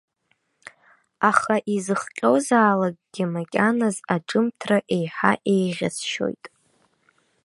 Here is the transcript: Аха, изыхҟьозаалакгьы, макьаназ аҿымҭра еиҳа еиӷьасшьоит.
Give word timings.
Аха, 1.29 1.55
изыхҟьозаалакгьы, 1.75 3.25
макьаназ 3.33 3.97
аҿымҭра 4.15 4.77
еиҳа 4.95 5.31
еиӷьасшьоит. 5.53 6.45